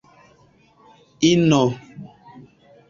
ino 1.29 1.61